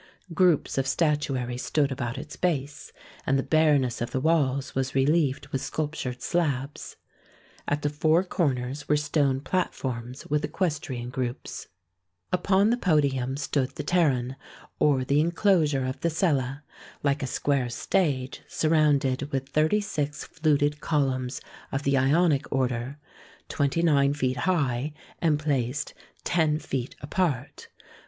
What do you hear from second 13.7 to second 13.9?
the podium stood the